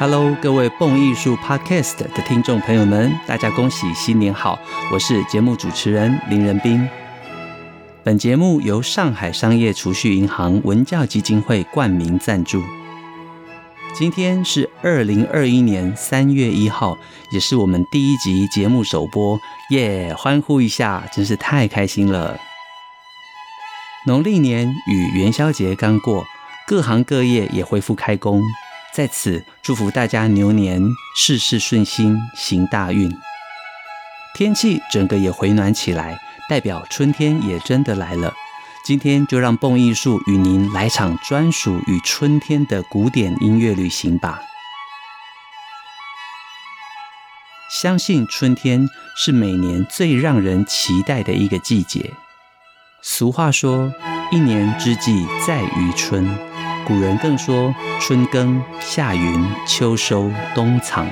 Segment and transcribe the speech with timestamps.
[0.00, 4.56] Hello，各位蹦艺术 Podcast 的听众朋友们，大家恭喜新年好！
[4.92, 6.88] 我是节目主持人林仁斌。
[8.04, 12.62] 本节目由上海商业储蓄银行文教基金会冠名赞助。
[13.92, 16.96] 今天是二零二一年三月一号，
[17.32, 19.36] 也是我们第一集节目首播，
[19.70, 20.14] 耶！
[20.16, 22.38] 欢呼一下，真是太开心了。
[24.06, 26.24] 农历年与元宵节刚过，
[26.68, 28.40] 各行各业也恢复开工。
[28.94, 30.82] 在此祝福大家牛年
[31.14, 33.10] 事事顺心，行大运。
[34.34, 38.34] 天气整个也回暖起来，代表春天也真的来了。
[38.84, 44.40] 今天就让蹦艺术与您来场专属于春天的古典音乐旅行吧。
[47.70, 52.14] 相信春天是每年最让人期待的一个季节。
[53.02, 53.92] 俗话说
[54.32, 56.26] ：“一年之计在于春。”
[56.88, 61.06] 古人更说：“春耕、夏耘、秋收、冬藏。”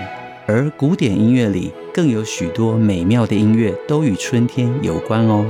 [0.48, 5.44] 而古典音乐里更有许多美妙的音乐都与春天有关哦。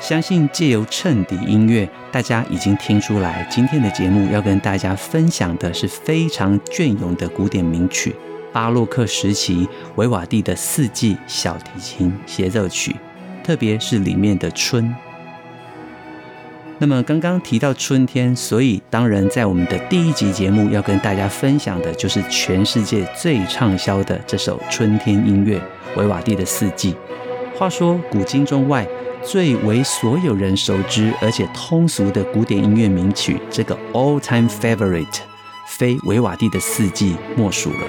[0.00, 8.16] 相信借由衬底音乐，大家已经听出来，今天的节目要跟大家分享的是非常隽永的古典名曲——
[8.52, 12.96] 巴洛克时期维瓦蒂的四季小提琴协奏曲，
[13.44, 14.92] 特别是里面的春。
[16.82, 25.60] 那么刚刚提到春天，所以当然在我们的第一集节目要跟大家分享的就是全世界最畅销的这首春天音乐——
[25.94, 26.96] 维瓦蒂的四季。
[27.54, 28.88] 话说古今中外
[29.22, 35.18] 最为所有人熟知而且通俗的古典音乐名曲，这个 all-time favorite，
[35.68, 37.86] 非维瓦蒂的四季莫属了。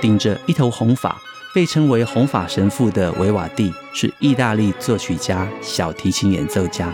[0.00, 1.16] 顶着一头红发。
[1.54, 6.92] 被称为“红发神父”的维瓦蒂是意大利作曲家、小提琴演奏家。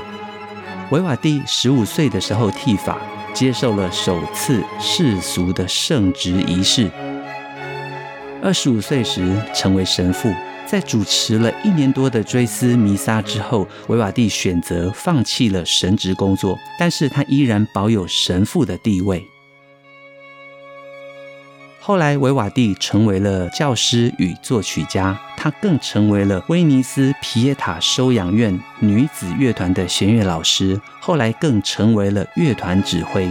[0.91, 2.99] 维瓦蒂十五岁的时候剃发，
[3.33, 6.91] 接受了首次世俗的圣职仪式。
[8.43, 10.33] 二十五岁时成为神父，
[10.66, 19.25] 在主持了一年多的追思弥撒之后，维瓦蒂选择放弃了神职工作，但是他依然保有神父的地位。
[21.88, 33.27] 后来，维瓦蒂成为了教师与作曲家，他更成为了威尼斯皮耶塔收养院女子乐团的弦乐老师，后来更成为了乐团指挥。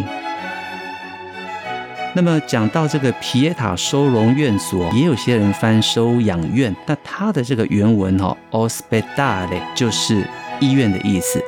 [2.16, 10.28] 那么，讲到这个皮耶塔收容院所，也有些人翻收养院，那它的这个原文哦，ospedale 就是
[10.59, 11.40] 医院的意思。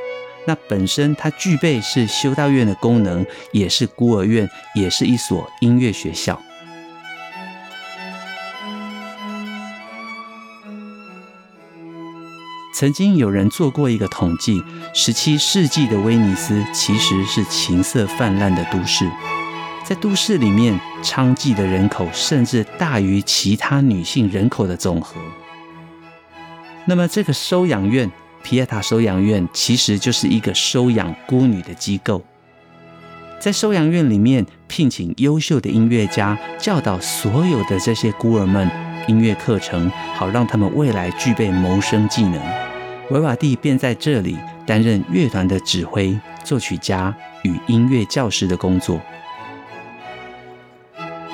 [0.46, 6.40] 那本身它具备是修道院的功能，也是孤儿院，也是一所音乐学校。
[12.72, 14.63] 曾经有人做过一个统计，
[14.94, 19.09] 十七世纪的威尼斯其实是情色泛滥的都市，
[19.84, 25.19] 在都市里面娼妓的人口甚至大于其他女性人口的总和。
[26.85, 28.09] 那么这个收养院，
[28.44, 32.24] 皮耶塔收养院，其实就是一个收养孤女的机构，
[33.40, 38.69] 在收养院里面聘请优秀的音乐家，教导所有的这些孤儿们
[39.08, 42.40] 音乐课程，好让他们未来具备谋生技能。
[43.10, 44.38] 维瓦蒂便在这里
[44.68, 49.02] 担任乐团的指挥、作曲家与音乐教师的工作。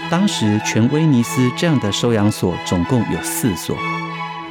[0.09, 3.76] 当时全威尼斯这样的收养所总共有四所。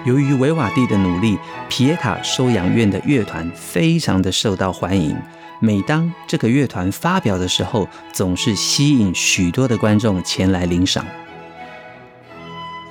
[0.04, 1.38] 由于维瓦蒂的努力，
[1.68, 5.16] 皮耶塔收养院的乐团非常的受到欢迎。
[5.60, 11.06] 每当这个乐团发表的时候，总是吸引许多的观众前来领赏。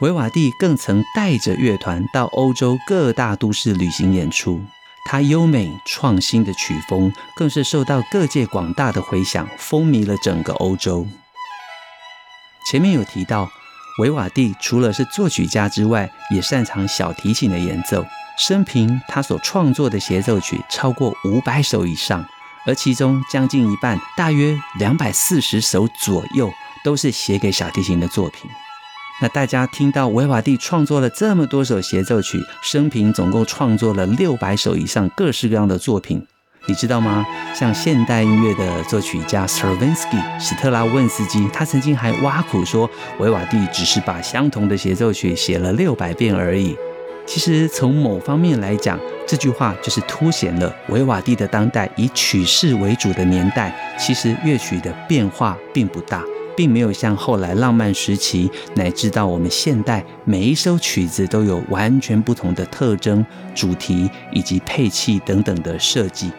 [0.03, 4.61] 维瓦蒂更曾带着乐团到欧洲各大都市旅行演出，
[5.05, 11.07] 他优美创新的曲风更是受到各界广大的回响，风靡了整个欧洲。
[12.69, 13.49] 前面有提到，
[13.99, 18.05] 维瓦蒂除了是作曲家之外，也擅长小提琴的演奏。
[18.37, 22.25] 生平他所创作的协奏曲超过五百首以上，
[22.65, 26.51] 而其中将近一半，大约两百四十首左右，
[26.83, 28.51] 都是写给小提琴的作品。
[29.21, 36.25] 那大家听到维瓦蒂创作了这么多首协奏曲，生平总共创作了六百首以上各式各样的作品，
[36.67, 37.25] 你知道吗？
[37.53, 42.89] 像现代音乐的作曲家 Stravinsky 史特拉汶斯基，他曾经还挖苦说，
[43.19, 46.75] 维瓦蒂只是把相同的协奏曲写了六百遍而已。
[47.25, 56.21] 其实从某方面来讲，这句话就是凸显了维瓦蒂的当代以曲式为主的年代，其实乐曲的变化并不大。
[56.55, 66.31] 并没有像后来浪漫时期，乃至到我们现代，每一首曲子都有完全不同的特征、主题以及配器等等的设计。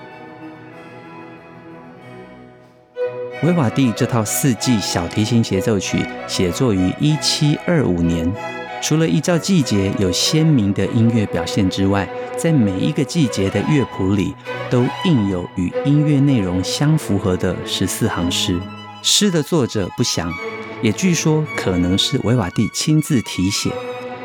[3.42, 8.32] 维瓦蒂这套四季小提琴协奏曲写作于一七二五年，
[8.80, 12.08] 除了依照季节有鲜明的音乐表现之外，
[12.38, 14.34] 在每一个季节的乐谱里
[14.70, 18.58] 都印有与音乐内容相符合的十四行诗。
[19.06, 20.32] 诗的作者不详，
[20.80, 23.70] 也据说可能是维瓦蒂亲自题写，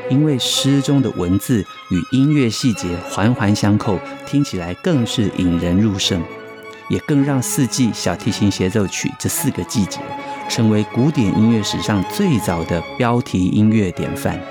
[0.09, 1.59] 因为诗中的文字
[1.91, 6.23] 与音乐细节环环相扣，听起来更是引人入胜。
[6.87, 9.99] 也更让四季小提琴协奏曲这四个季节
[10.49, 14.41] 成为古典音乐史上最早的标题音乐典范。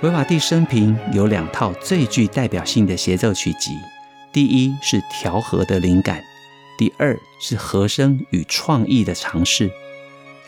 [0.00, 3.76] 维瓦蒂生平有两套最具代表性的协奏曲集，
[4.32, 6.24] 第一是调和的灵感，
[6.78, 9.70] 第二是和声与创意的尝试。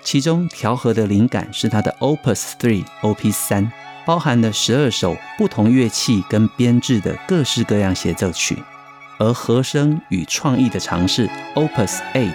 [0.03, 3.71] 其中调和的灵感是他的 Opus 3 Op 三。
[4.07, 8.55] 包含了十二首不同乐器跟编制的各式各样协奏曲，
[9.19, 12.31] 而和声与创意的尝试 Opus 8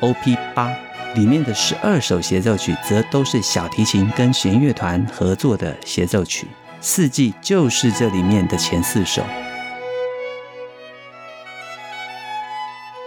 [0.00, 0.74] Op 八
[1.14, 6.48] 里面的十二首协奏曲，则都是小提琴跟弦乐团合作的协奏曲。
[6.80, 9.22] 四季就是这里面的前四首。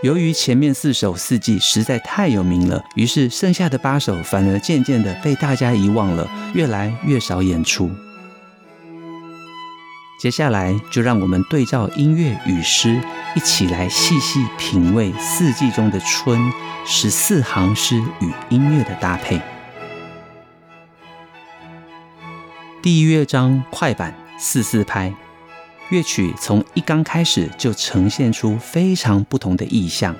[0.05, 7.89] 由于前面四首四季实在太有名了，于是剩下的八首反而渐渐的被大家遗忘了，越来越少演出。
[10.19, 13.01] 接下来就让我们对照音乐与诗，
[13.35, 16.39] 一起来细细品味四季中的春
[16.85, 19.41] 十四行诗与音乐的搭配。
[22.83, 25.11] 第一乐章快板四四拍，
[25.89, 30.15] 乐曲从一刚开始就呈现出非常不同的意象：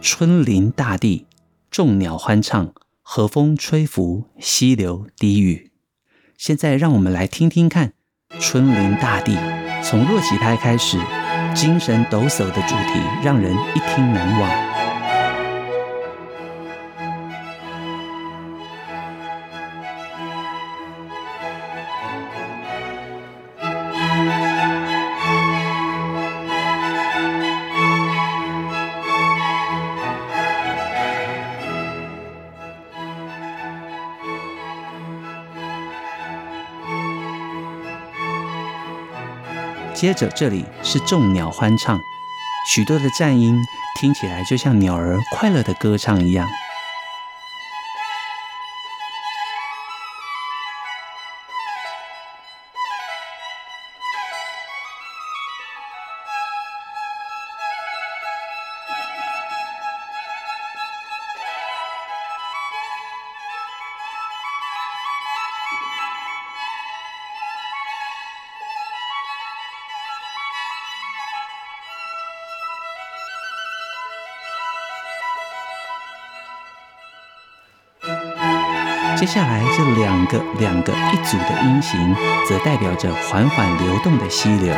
[0.00, 1.26] 春临大地，
[1.70, 2.72] 众鸟欢唱，
[3.02, 5.70] 和风吹拂，溪流低语。
[6.38, 7.92] 现在让我们来听听看。
[8.40, 9.36] 春临大地，
[9.82, 10.98] 从弱起拍开始，
[11.54, 14.73] 精神抖擞的主题让人一听难忘。
[39.94, 42.00] 接着，这里是众鸟欢唱，
[42.68, 43.56] 许多的战音
[44.00, 46.46] 听起来就像鸟儿快乐的歌唱一样。
[80.64, 82.16] 两个一组的音型，
[82.48, 84.74] 则代表着缓缓流动的溪流。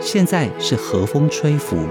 [0.00, 1.86] 现在是和风吹拂。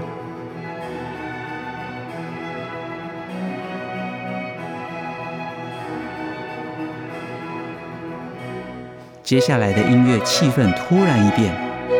[9.32, 11.50] 接下来的音乐气氛突然一变，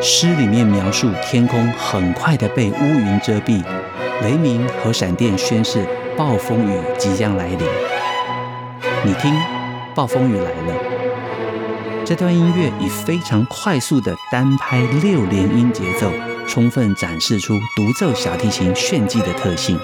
[0.03, 3.65] 诗里面描述天空很快的被乌云遮蔽，
[4.21, 5.83] 雷鸣和闪电宣示
[6.15, 7.61] 暴风雨即将来临。
[9.03, 9.35] 你听，
[9.95, 12.05] 暴风雨来了。
[12.05, 16.12] 这段音乐以非常快速的单拍六连音节奏，
[16.47, 19.81] 充分展示出独奏小提琴炫技的特性。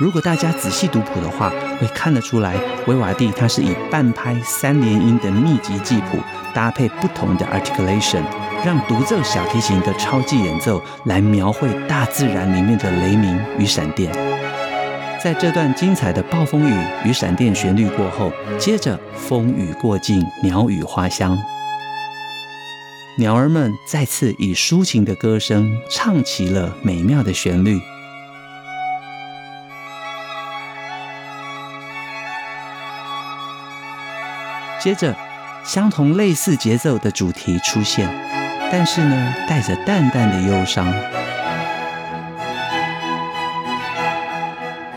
[0.00, 6.18] 如果大家仔细读谱的话，会看得出来，维瓦蒂他是以半拍三连音的密集记谱，
[6.54, 8.22] 搭配不同的 articulation，
[8.64, 14.10] 让独奏小提琴的超技演奏来描绘大自然里面的雷鸣与闪电。
[15.22, 21.38] 在这段精彩的暴风雨与闪电旋律过后，接着风雨过境，鸟语花香，
[23.18, 27.78] 鸟儿们再次以抒情的歌声唱起了美妙的旋律。
[34.80, 35.14] 接着
[35.62, 38.08] 相同类似节奏的主题出现
[38.72, 40.90] 但是呢带着淡淡的忧伤。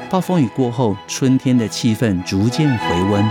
[0.09, 3.25] 暴风雨过后春天的气氛逐渐回温。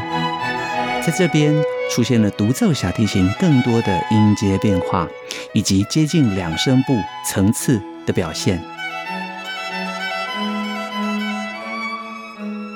[1.01, 1.55] 在这边
[1.91, 5.09] 出现了独奏小提琴更多的音阶变化
[5.55, 6.95] 以及接近两声部
[7.25, 8.63] 层次的表现。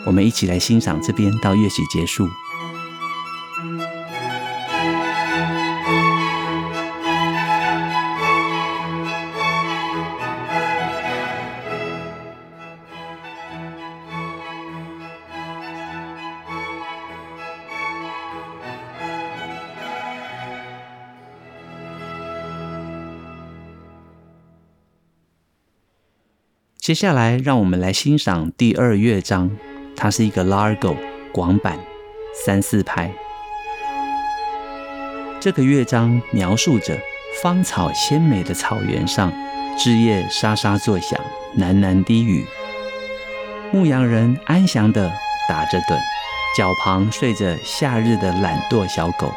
[0.05, 2.29] 我们一起来欣赏这边到乐曲结束。
[26.87, 29.51] 接下来，让我们来欣赏第二乐章，
[29.97, 30.97] 它是一个 Largo
[31.33, 31.77] 广板
[32.33, 33.11] 三四拍。
[35.41, 36.97] 这个乐章描述着
[37.43, 39.33] 芳草鲜美的草原上，
[39.77, 41.21] 枝叶沙沙作响，
[41.59, 42.47] 喃喃低语。
[43.73, 45.13] 牧羊人安详地
[45.49, 45.99] 打着盹，
[46.57, 49.35] 脚旁睡着夏日的懒惰小狗。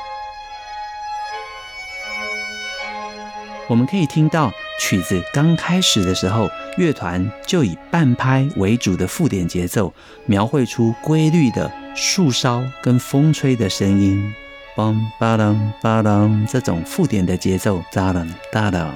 [3.67, 9.93] 我们可以听到曲子刚开始的时候，乐团就以半拍为主的附点节奏，
[10.25, 14.33] 描绘出规律的树梢跟风吹的声音，
[14.75, 18.87] 梆吧啷吧啷这种附点的节奏，哒啷哒啷。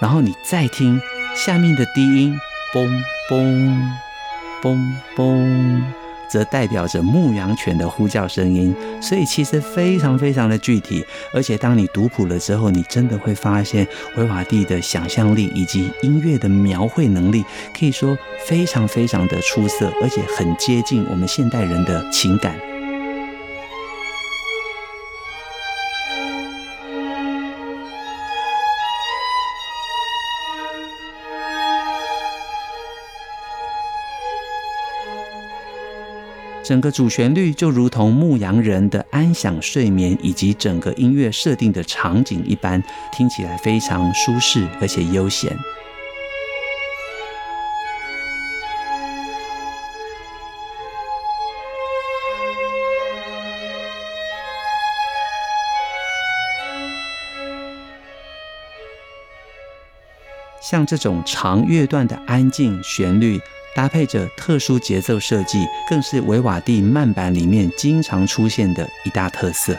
[0.00, 1.00] 然后你再听
[1.34, 2.36] 下面的低音，
[2.74, 3.78] 嘣嘣
[4.60, 6.07] 嘣嘣。
[6.28, 11.04] 则代表着牧羊犬的呼叫声音，所以其实非常非常的具体。
[11.32, 17.44] 而且当你读谱了之后，你真的会发现维瓦蒂的想象力以及音乐的描绘能力，
[17.78, 18.16] 可以说
[18.46, 22.54] 非常非常的出色，而且很接近我们现代人的情感。
[36.68, 45.50] 整个主旋律就如同牧羊人的安享睡眠，以及整个音乐设定的场景一般，听起来非常舒适而且悠闲。
[60.60, 63.40] 像这种长乐段的安静旋律。
[63.78, 69.72] 搭配着特殊节奏设计，更是维瓦蒂慢板里面经常出现的一大特色。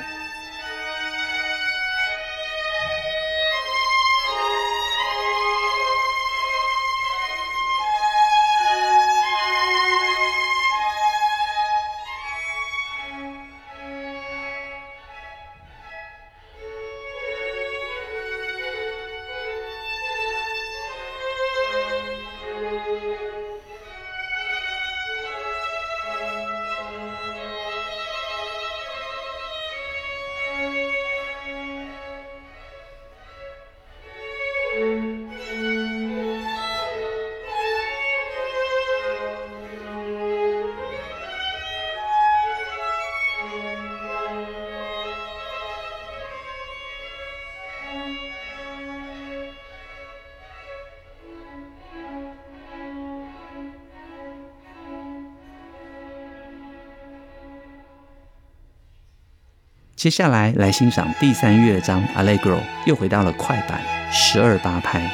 [60.00, 65.12] 接下来来欣赏第三乐章 Allegro，又回到了快板十二八拍。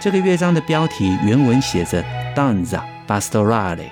[0.00, 3.88] 这个乐章的标题原文写着 Danza Pastorale，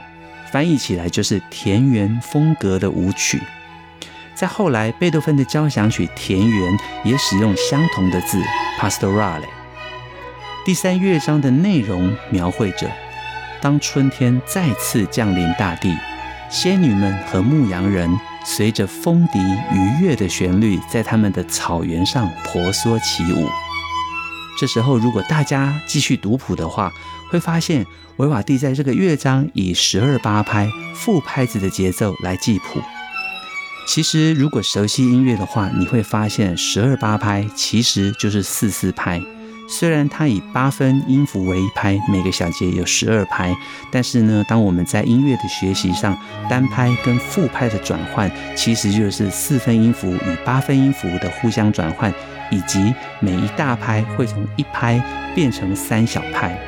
[0.50, 3.40] 翻译起来就是田园风格的舞曲。
[4.34, 6.72] 在后来贝多芬的交响曲《田园》
[7.04, 8.42] 也使用相同的字
[8.80, 9.46] Pastorale。
[10.64, 12.90] 第三乐章的内容描绘着
[13.60, 15.96] 当春天再次降临大地，
[16.50, 18.10] 仙女们和牧羊人。
[18.44, 23.48] 随着风笛愉悦的旋律，在他们的草原上婆娑起舞。
[24.58, 26.92] 这时候，如果大家继续读谱的话，
[27.30, 27.84] 会发现
[28.18, 32.80] 维瓦蒂在这个乐章以十二八拍副拍子的节奏来记谱。
[33.86, 39.20] 其实，如果熟悉音乐的话，你会发现十二八拍其实就是四四拍。
[39.68, 43.56] 虽然它以八分音符为一拍，每个小节有十二拍，
[43.90, 46.16] 但是呢，当我们在音乐的学习上，
[46.49, 52.12] 单拍跟复拍的转换，其实就是四分音符与八分音符的互相转换，
[52.50, 55.02] 以及每一大拍会从一拍
[55.35, 56.59] 变成三小拍。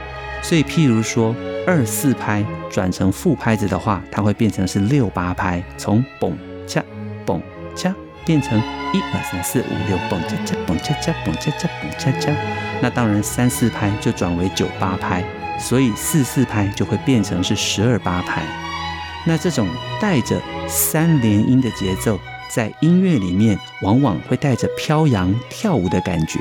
[0.43, 1.35] 所以，譬如说
[1.67, 6.33] 二四拍转成复拍子的话，它会变成是六八拍，从嘣
[6.67, 6.83] 恰
[7.27, 7.41] 嘣
[7.75, 7.93] 恰
[8.27, 8.63] 变成。
[8.93, 12.33] 一二三四五六，蹦恰恰，蹦恰恰，蹦恰恰，蹦恰恰。
[12.81, 15.23] 那当然，三四拍就转为九八拍，
[15.59, 18.43] 所以四四拍就会变成是十二八拍。
[19.27, 19.69] 那这种
[20.01, 22.19] 带着三连音的节奏，
[22.49, 26.39] 在音乐里面往往会带着飘扬跳舞的感觉。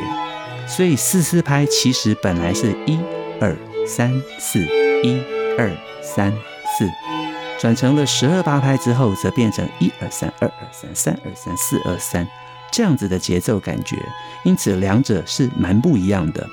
[0.67, 2.99] 所以四四拍其实本来是一
[3.41, 4.59] 二三四，
[5.03, 5.19] 一
[5.57, 5.69] 二
[6.01, 7.24] 三四。
[7.59, 12.27] 转成了十二八拍之后，则变成一二三二二三三二三四二三
[12.71, 13.97] 这样子的节奏感觉，
[14.43, 16.47] 因此两者是蛮不一样的。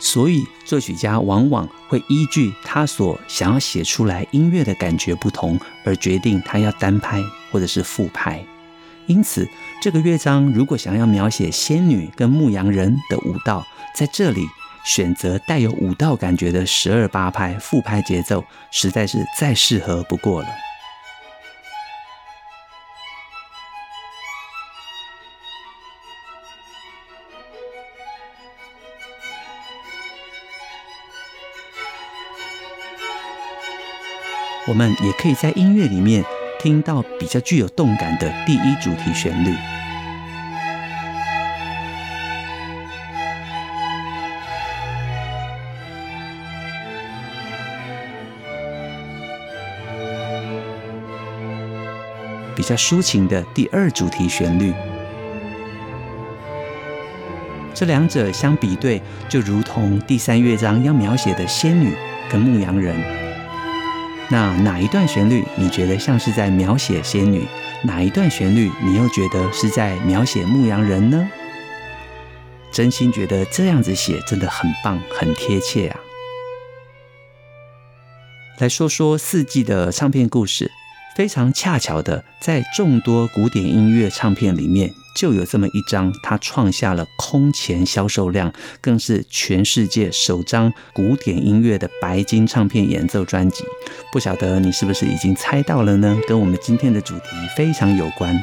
[0.00, 8.44] 所以作曲家往往会依据他所想要写出来音乐的感觉不同，而决定他要单拍或者是复拍。
[9.06, 9.48] 因此，
[9.82, 14.46] 这个乐章如果想要描写仙女跟牧羊人的舞蹈，在这里
[14.88, 20.48] 选择带有舞蹈感觉的十二八拍复拍节奏，实在是再适合不过了。
[34.66, 36.24] 我们也可以在音乐里面
[36.58, 39.54] 听到比较具有动感的第一主题旋律，
[52.68, 54.74] 较抒情的第二主题旋律，
[57.72, 61.94] 这两者相比对，就如同第三乐章要描写的仙女
[62.30, 62.94] 跟牧羊人。
[64.28, 67.46] 那哪一段旋律你觉得像是在描写仙女？
[67.84, 71.26] 哪一段旋律你又觉得是在描写牧羊人呢？
[72.70, 75.98] 真心觉得这样子写真的很棒，很贴切啊！
[78.58, 80.70] 来说说四季的唱片故事。
[81.18, 93.64] 非常恰巧的，在众多古典音乐唱片里面，就有这么一张，它创下了空前销售量，更是全世界首张古典音乐的白金唱片演奏专辑。
[94.12, 96.16] 不晓得你是不是已经猜到了呢？
[96.28, 97.24] 跟我们今天的主题
[97.56, 98.40] 非常有关。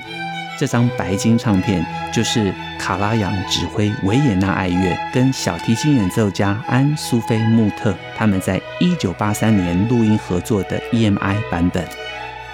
[0.60, 11.88] 这张白金唱片就是卡拉扬指挥维也纳爱乐跟小提琴演奏家安苏菲穆特他们在一九八三年录音合作的 EMI 版本。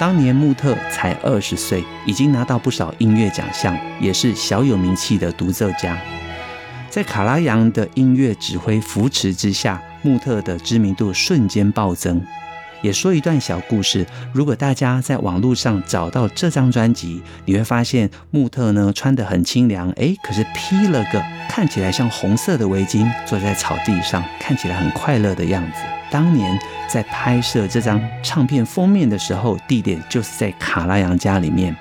[0.01, 5.95] 当年穆特才二十岁，已经拿到不少音乐奖项，也是小有名气的独奏家。
[6.89, 12.19] 在卡拉扬的音乐指挥扶持之下，穆特的知名度瞬间暴增。
[12.81, 26.00] 也说一段小故事，如果大家在网络上找到这张专辑，你会发现穆特呢穿得很清凉，诶，可是披了个看起来像红色的围巾，坐在草地上，看起来很快乐的样子。
[26.12, 31.76] 当年在拍摄这张唱片封面的时候，地点就是在卡拉扬家里面。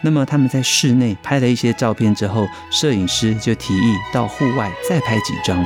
[0.00, 5.64] 那么他们在室内拍了一些照片之后，摄影师就提议到户外再拍几张，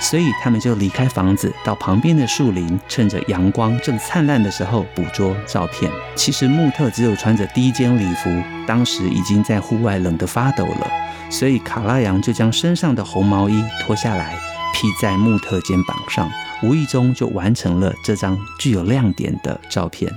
[0.00, 5.90] 所以他们就离开房子，到旁边的树林，趁着阳光正灿烂的时候捕捉照片。
[6.14, 8.30] 其实穆特只有穿着低肩礼服，
[8.66, 10.90] 当时已经在户外冷得发抖了，
[11.28, 14.34] 所以卡拉扬就将身上的红毛衣脱下来
[14.72, 16.30] 披在穆特肩膀上。
[16.62, 20.12] 无意中就完成了这张具有亮点的照片。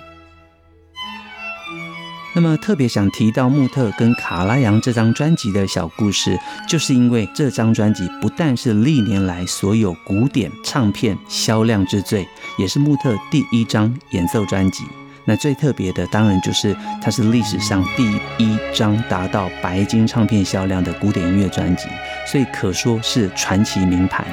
[2.36, 6.38] 那么特别想提到穆特跟卡拉扬这张专辑的小故事，
[6.68, 12.28] 就是因为这张专辑不但是历年来所有古典唱片销量之最，
[12.60, 14.84] 也是穆特第一张演奏专辑。
[15.26, 21.88] 那最特别的当然就是它是历史上第一张达到白金唱片销量的古典音乐专辑，
[22.28, 24.26] 所以可说是传奇名盘。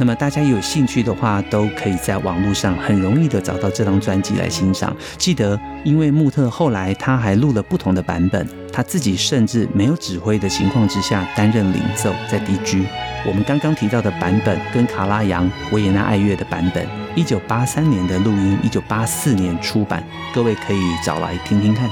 [0.00, 4.96] 那么大家有兴趣的话，都可以在网络上很容易的找到这张专辑来欣赏。
[5.18, 12.82] 记得，因为穆特后来他还录了不同的版本，他自己甚至没有指挥的情况之下担任领奏在 DG。
[13.26, 20.02] 我们刚刚提到的版本跟卡拉扬维也纳爱乐的版本，一九八三年的录音，一九八四年出版，
[20.34, 21.90] 各位可以找来听听看。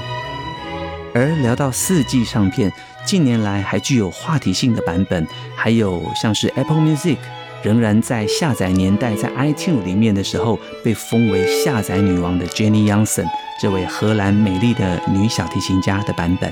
[1.13, 2.73] 而聊到四季唱片，
[3.05, 7.17] 近年来还具有话题性的版本，还有像是 Apple Music。
[7.63, 13.27] 仍然在下载年代，在 iTunes 里面的时候，被封为下载女王的 Jenny Johnson
[13.61, 16.51] 这位荷兰美丽的女小提琴家的版本。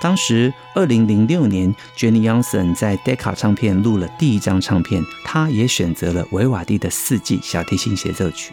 [0.00, 8.52] 当时，二零零六年，Jenny Johnson 在 Decca 唱片录了第一张唱片，她也选择了维瓦蒂的四季小提琴协奏曲。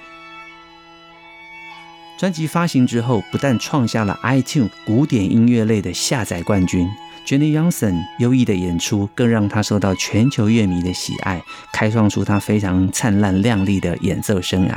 [2.17, 6.88] 专辑发行之后，不但创下了 iTunes 古典音乐类的下载冠军。
[7.26, 14.76] Jenny Johnson 优异的演出更让他受到全球乐迷的喜爱，开创出他非常灿烂亮丽的演奏生涯，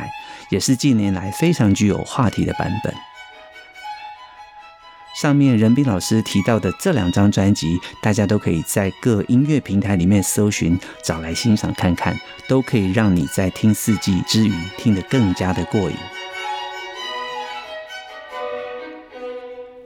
[0.50, 2.94] 也是近年来非常具有话题的版本。
[5.20, 15.96] 上面仁斌老师提到的这两张专辑，大家都可以在各音乐平台里面搜寻，找来欣赏看看，都可以让你在听四季之余听得更加的过瘾。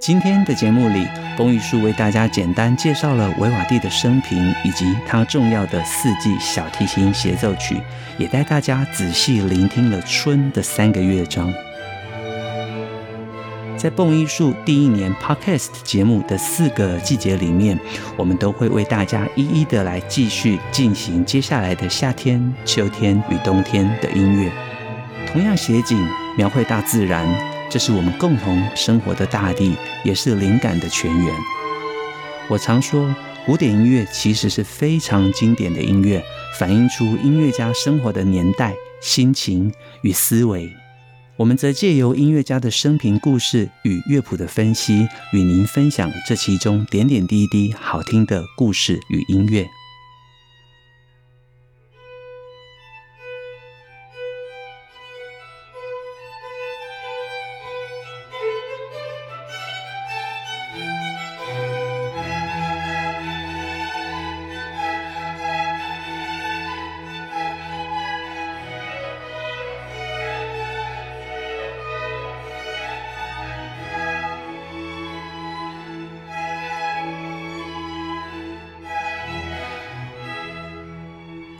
[0.01, 1.07] 今天的节目里，
[1.37, 7.81] 龚玉树为大家简单介绍了维瓦蒂的生平以及他重要的四季小提琴协奏曲，
[8.17, 11.53] 也带大家仔细聆听了春的三个乐章。
[13.77, 17.79] 在蹦艺术第一年 Podcast 节目的四个季节里面，
[18.17, 24.51] 我们都会为大家一一的来继续进行接下来的夏天、秋天与冬天的音乐。
[25.27, 27.27] 同样写景描绘大自然，
[27.71, 31.35] 这是我们共同生活的大地，也是灵感的泉源。
[32.49, 36.25] 我常说，古典音乐其实是非常经典的音乐，
[36.59, 39.71] 反映出音乐家生活的年代、心情
[40.03, 40.71] 与思维。
[41.37, 49.65] 我们则借由音乐家的生平故事与乐谱的分析，与您分享这其中点点滴滴好听的故事与音乐。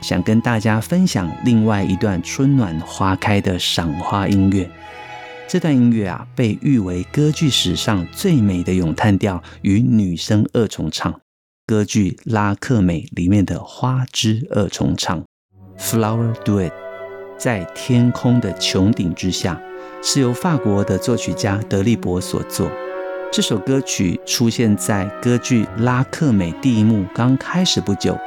[0.09, 4.67] 想跟大家分享另外一段春暖花开的赏花音乐。
[5.47, 11.13] 这段音乐啊，被誉为歌剧史上最美的咏叹调与女声二重唱，
[11.67, 15.23] 歌剧《拉克美》里面的花之二重唱
[15.77, 16.71] （Flower Duet）。
[17.37, 19.61] 在天空的穹顶之下，
[20.01, 22.67] 是由法国的作曲家德利伯所作。
[23.31, 28.19] 这首歌曲出现在歌剧《拉克美》第一幕刚开始不久。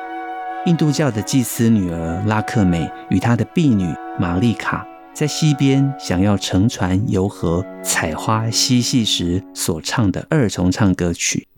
[0.65, 11.49] 印度教的祭司女儿拉克美与她的婢女玛丽卡在溪边想要乘船游河采花嬉戏时所唱的二重唱歌曲，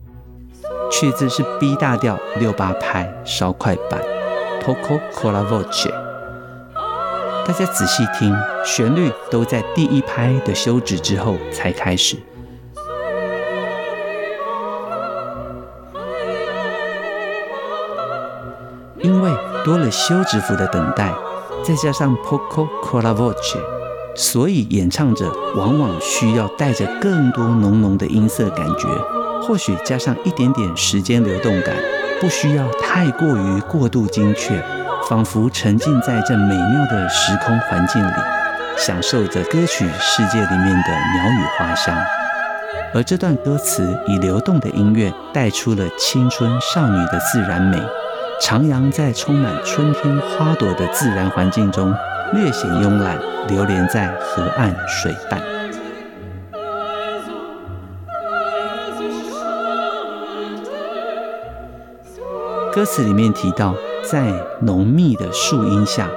[0.90, 4.00] 曲子是 B 大调六八拍稍快板
[4.62, 5.90] ，Poco Cola Voce。
[7.46, 12.16] 大家仔细听，旋律都在第一拍的休止之后才开始。
[19.24, 19.32] 为
[19.64, 21.10] 多了休止符的等待，
[21.64, 23.62] 再加上 poco c o l a v o c e
[24.14, 28.86] 所以演唱者往往需要带着更多浓浓的音色感觉。
[29.42, 31.74] 或许加上一点点时间流动感，
[32.20, 34.62] 不需要太过于过度精确，
[35.08, 38.12] 仿佛沉浸在这美妙的时空环境里，
[38.78, 41.96] 享受着歌曲世界里面的鸟语花香。
[42.94, 47.78] 而这段歌词以流动的音乐带出了青春少女的自然美。
[48.40, 51.94] 徜徉在充满春天花朵的自然环境中，
[52.32, 53.18] 略显慵懒，
[53.48, 55.40] 流连在河岸水畔。
[62.72, 66.08] 歌词里面提到，在浓密的树荫下，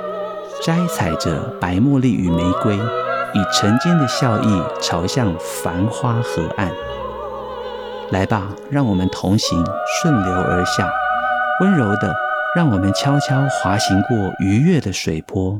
[0.61, 6.71] 摘采着白茉莉与玫瑰，以晨间的笑意朝向繁花河岸。
[8.09, 9.63] 来吧，让我们同行，
[10.01, 10.89] 顺流而下。
[11.59, 12.15] 温柔的，
[12.55, 15.59] 让我们悄悄滑行过愉悦的水波，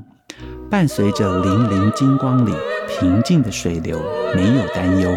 [0.70, 2.54] 伴随着粼粼金光里
[2.88, 4.00] 平静的水流，
[4.36, 5.10] 没有担忧。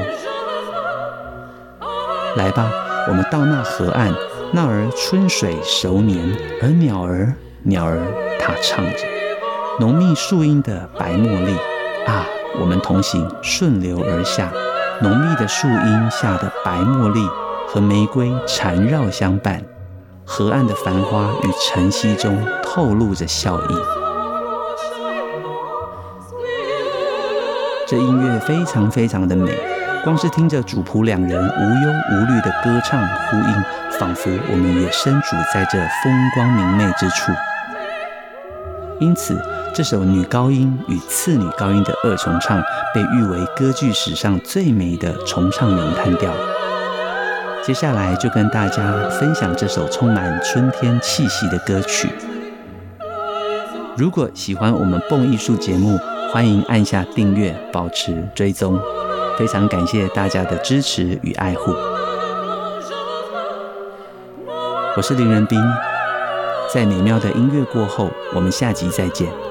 [2.37, 2.71] 来吧，
[3.09, 4.15] 我们到那河岸，
[4.53, 8.01] 那儿春水熟眠，而鸟儿，鸟儿
[8.41, 9.01] 它唱着
[9.79, 11.55] 浓密树荫的白茉莉
[12.07, 12.25] 啊，
[12.59, 14.51] 我们同行，顺流而下，
[15.03, 17.29] 浓密的树荫下的白茉莉
[17.69, 19.63] 和玫瑰缠绕相伴。
[20.33, 23.75] 河岸的繁花与晨曦中透露着笑意，
[27.85, 29.53] 这音乐非常非常的美，
[30.05, 37.33] 光是听着主仆两人无忧无虑的歌唱呼应，仿佛我们也身处在这风光明媚之处。
[39.01, 39.37] 因此，
[39.75, 42.63] 这首女高音与次女高音的二重唱
[42.95, 46.33] 被誉为歌剧史上最美的重唱咏叹调。
[47.63, 52.09] 接下来就跟大家分享这首充满春天气息的歌曲。
[53.97, 55.99] 如果喜欢我们蹦艺术节目，
[56.33, 58.81] 欢迎按下订阅，保持追踪。
[59.39, 61.73] 非常感谢大家的支持与爱护。
[64.97, 65.63] 我是林仁斌，
[66.73, 69.50] 在美妙的音乐过后，我们下集再见。